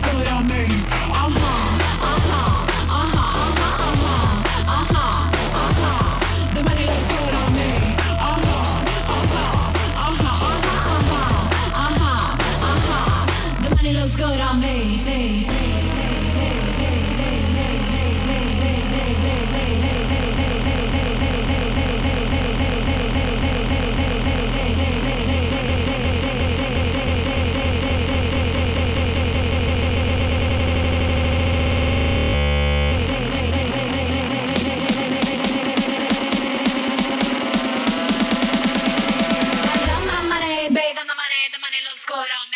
money, 0.00 0.24
the 0.24 0.31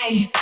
looks 0.00 0.32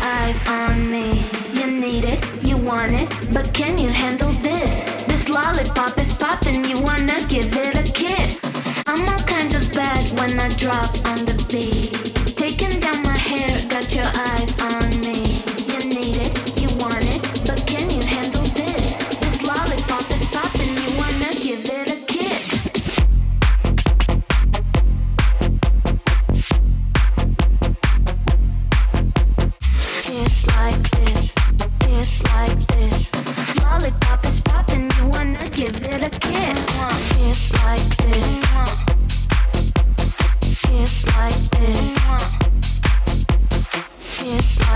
eyes 0.00 0.46
on 0.46 0.90
me. 0.90 1.24
You 1.52 1.70
need 1.70 2.04
it, 2.04 2.20
you 2.44 2.56
want 2.56 2.94
it, 2.94 3.08
but 3.32 3.52
can 3.52 3.78
you 3.78 3.88
handle 3.88 4.32
this? 4.42 5.06
This 5.06 5.28
lollipop 5.28 5.98
is 5.98 6.12
popping, 6.12 6.64
you 6.64 6.80
wanna 6.80 7.18
give 7.28 7.56
it 7.56 7.74
a 7.76 7.84
kiss. 7.92 8.40
I'm 8.86 9.08
all 9.08 9.20
kinds 9.20 9.54
of 9.54 9.72
bad 9.72 10.04
when 10.18 10.38
I 10.38 10.48
drop 10.56 10.90
on 11.06 11.24
the 11.24 11.36
beat. 11.50 12.36
Taking 12.36 12.80
down 12.80 13.02
my 13.02 13.16
hair, 13.16 13.50
got 13.68 13.94
your 13.94 14.10
eyes 14.28 14.60
on 14.60 14.90
me. 14.90 14.97
highest. 44.28 44.67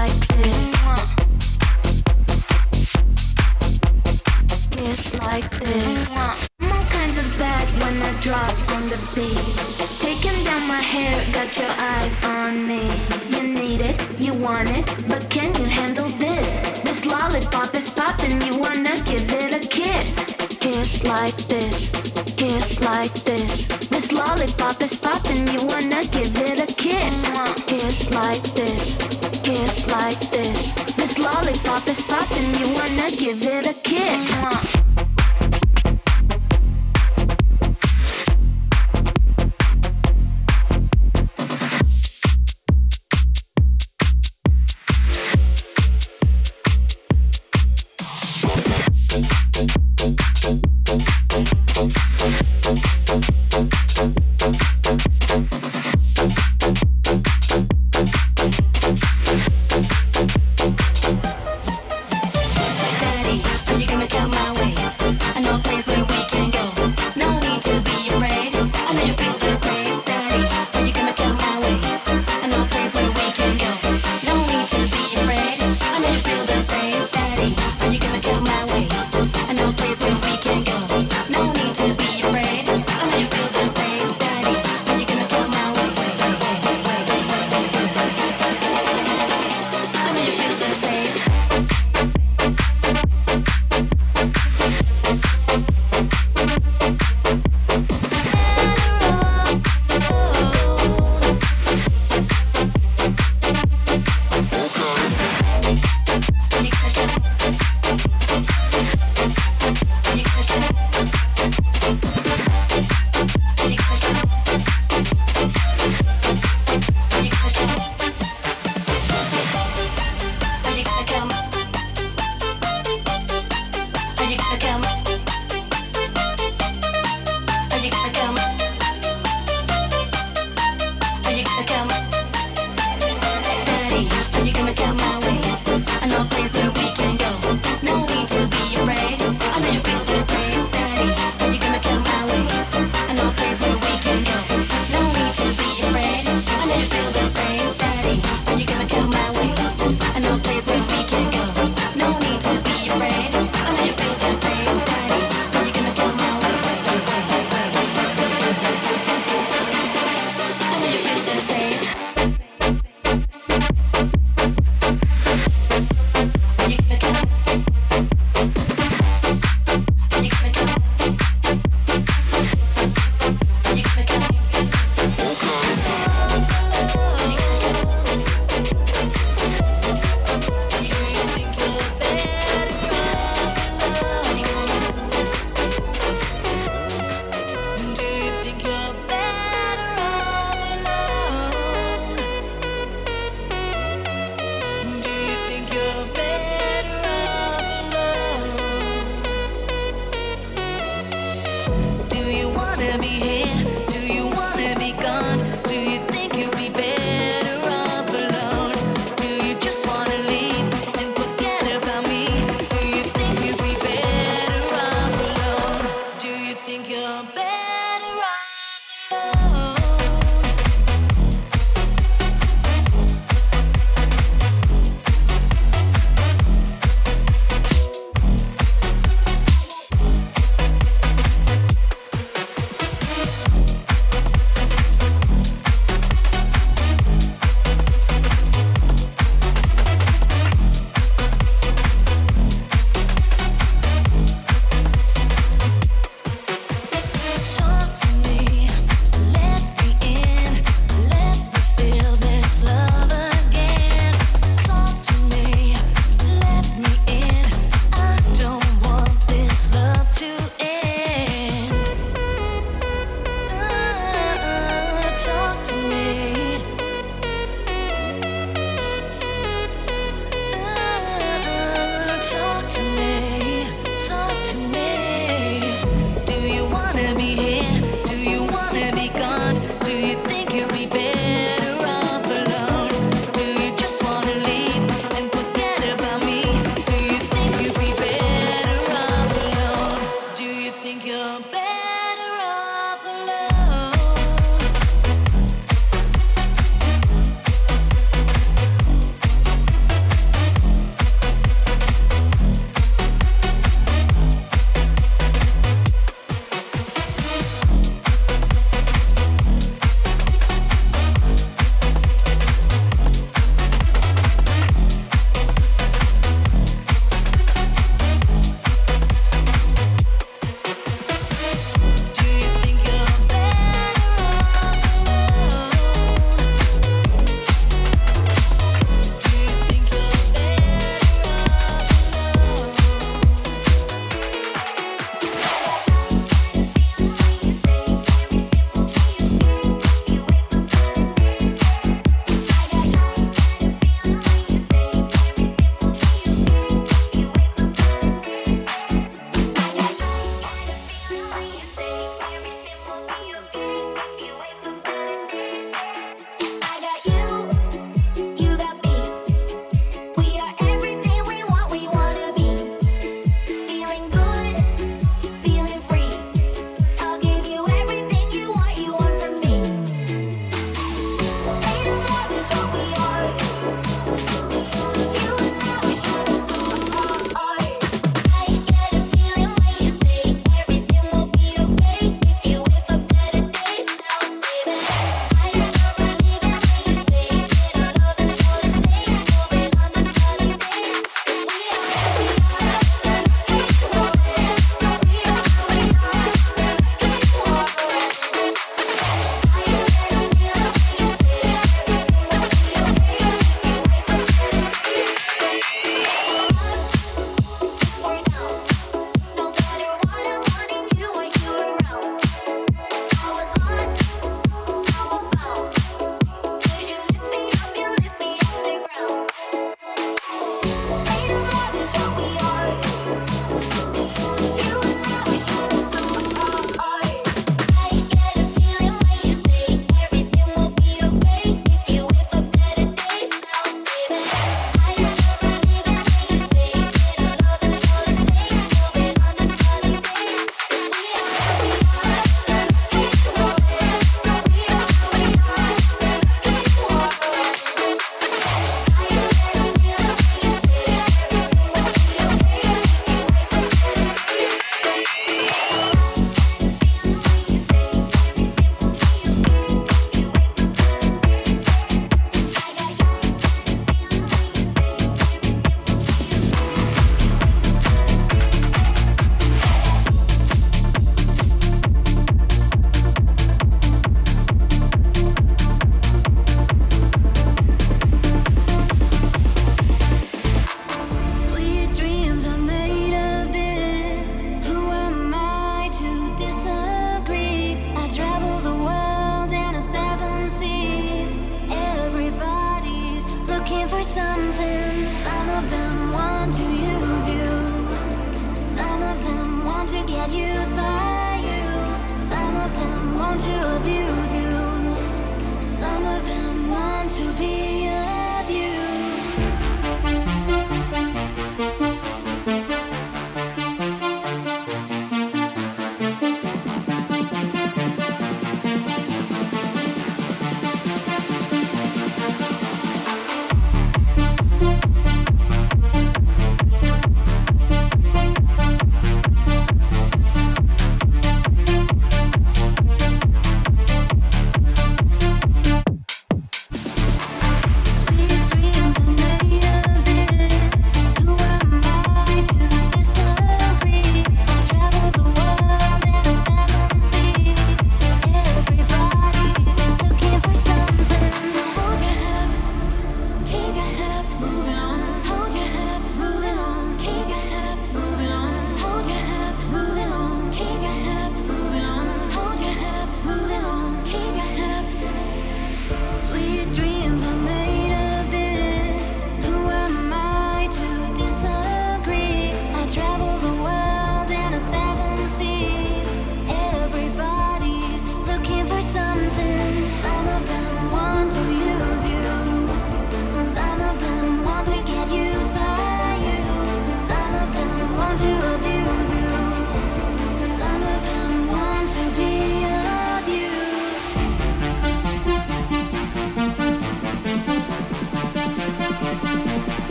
to 136.52 136.81